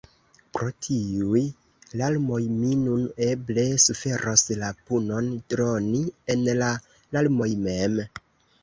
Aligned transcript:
“Pro 0.57 0.67
tiuj 0.85 1.41
larmoj 2.01 2.39
mi 2.55 2.73
nun 2.87 3.05
eble 3.27 3.67
suferos 3.85 4.45
la 4.65 4.73
punon 4.89 5.29
droni 5.57 6.03
en 6.37 6.47
la 6.65 6.75
larmoj 7.19 7.55
mem. 7.71 8.05